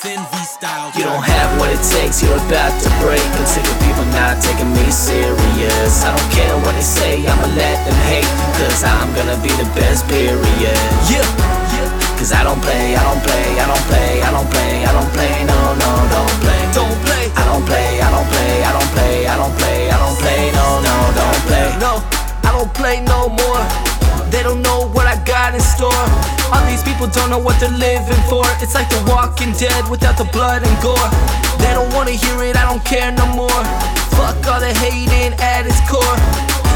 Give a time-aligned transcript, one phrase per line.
[0.00, 0.88] SNV style.
[0.96, 3.20] You don't have what it takes, you're about to break.
[3.36, 5.92] I'm sick of people not taking me serious.
[6.00, 8.24] I don't care what they say, I'ma let them hate.
[8.56, 10.40] Cause I'm gonna be the best, period.
[11.04, 11.20] Yeah,
[12.16, 15.12] Cause I don't play, I don't play, I don't play, I don't play, I don't
[15.12, 16.62] play, no, no, don't play.
[16.72, 17.28] don't play.
[17.36, 20.40] I don't play, I don't play, I don't play, I don't play, I don't play,
[20.56, 21.68] no, no, don't play.
[21.76, 21.92] No,
[22.48, 23.60] I don't play no more.
[24.32, 26.39] They don't know what I got in store.
[26.50, 28.42] All these people don't know what they're living for.
[28.58, 31.10] It's like The Walking Dead without the blood and gore.
[31.62, 33.62] They don't wanna hear it, I don't care no more.
[34.18, 36.18] Fuck all the hating at its core.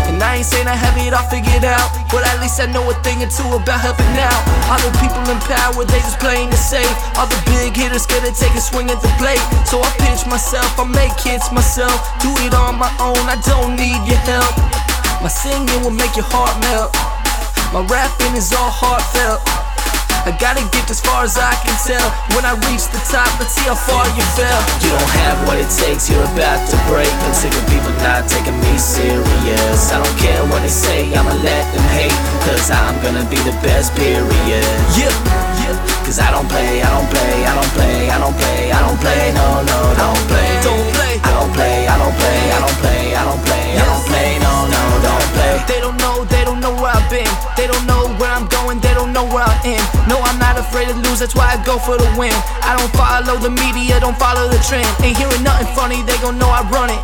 [0.07, 2.87] And I ain't saying I have it all figured out, but at least I know
[2.87, 4.41] a thing or two about helping out.
[4.71, 6.95] All the people in power, they just playing it safe.
[7.19, 9.43] All the big hitters gonna take a swing at the plate.
[9.67, 13.19] So I pitch myself, I make hits myself, do it on my own.
[13.27, 14.55] I don't need your help.
[15.25, 16.93] My singing will make your heart melt.
[17.73, 19.64] My rapping is all heartfelt.
[20.25, 22.09] I gotta get as far as I can tell.
[22.33, 24.61] When I reach the top, let's see how far you fell.
[24.81, 27.13] You don't have what it takes, you're about to break.
[27.29, 29.93] I'm sick of people not taking me serious.
[29.93, 32.17] I don't care what they say, I'ma let them hate.
[32.49, 34.65] Cause I'm gonna be the best, period.
[34.97, 35.13] Yeah,
[35.61, 35.77] yeah.
[36.09, 39.01] Cause I don't play, I don't play, I don't play, I don't play, I don't
[39.05, 40.51] play, no, no, don't play.
[40.65, 41.21] Don't play.
[41.21, 44.31] I don't play, I don't play, I don't play, I don't play, I don't play,
[44.41, 45.53] no, no, don't play.
[45.69, 47.29] They don't know, they don't know where I've been.
[47.61, 49.79] They don't know where I'm going, they know where I am.
[49.79, 50.11] In.
[50.11, 52.35] No, I'm not afraid to lose, that's why I go for the win.
[52.67, 54.85] I don't follow the media, don't follow the trend.
[55.01, 56.99] Ain't hearing nothing funny, they gon' know I run it.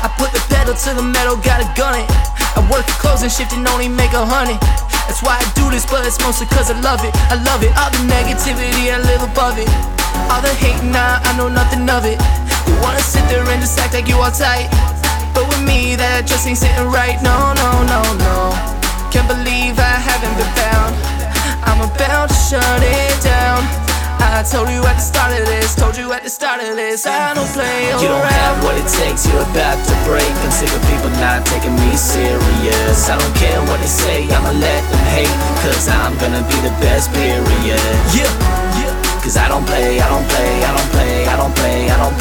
[0.00, 2.06] I put the pedal to the metal, gotta gun it.
[2.54, 4.62] I work the closing shift and only make a hundred.
[5.10, 7.10] That's why I do this, but it's mostly cause I love it.
[7.28, 7.74] I love it.
[7.74, 9.68] All the negativity, I live above it.
[10.30, 12.16] All the hate, nah, I know nothing of it.
[12.70, 14.70] You wanna sit there and just act like you all tight.
[15.34, 17.18] But with me, that just ain't sitting right.
[17.26, 18.54] No, no, no, no.
[19.10, 19.95] Can't believe I.
[21.66, 23.86] I'm about to shut it down.
[24.36, 27.06] I told you at the start of this, told you at the start of this,
[27.06, 28.02] I don't play around.
[28.04, 30.28] You don't have what it takes, you're about to break.
[30.44, 33.08] I'm sick of people not taking me serious.
[33.08, 35.36] I don't care what they say, I'ma let them hate.
[35.64, 37.80] Cause I'm gonna be the best, period.
[38.12, 38.28] Yeah,
[38.76, 38.92] yeah.
[39.24, 42.15] Cause I don't play, I don't play, I don't play, I don't play, I don't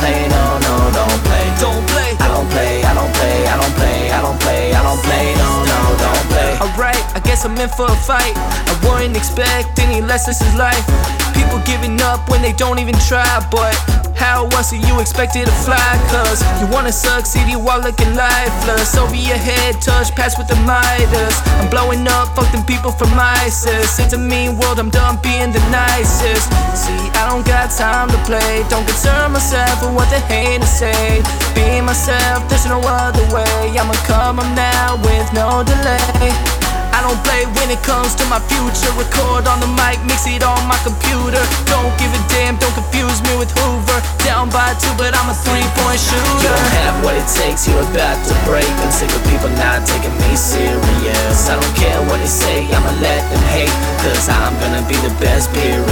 [7.26, 8.38] guess I'm in for a fight.
[8.38, 10.86] I wouldn't expect any less, this is life.
[11.34, 13.74] People giving up when they don't even try, but
[14.16, 15.92] how else are you expected to fly?
[16.10, 18.96] Cause you wanna succeed, you are looking lifeless.
[18.96, 21.36] Over your head, touch, pass with the Midas.
[21.60, 24.00] I'm blowing up, fuck them people from ISIS.
[24.00, 26.48] It's a mean world, I'm done being the nicest.
[26.78, 28.64] See, I don't got time to play.
[28.70, 31.22] Don't concern myself with what the haters say.
[31.54, 33.76] Be myself, there's no other way.
[33.76, 36.65] I'ma come up now with no delay.
[37.76, 38.92] It comes to my future.
[38.96, 41.44] Record on the mic, mix it on my computer.
[41.68, 44.00] Don't give a damn, don't confuse me with Hoover.
[44.24, 46.24] Down by two, but I'm a three point shooter.
[46.40, 48.68] You don't have what it takes, you're about to break.
[48.84, 51.50] I'm sick of people not taking me serious.
[51.52, 53.76] I don't care what they say, I'ma let them hate.
[54.02, 55.85] Cause I'm gonna be the best, period.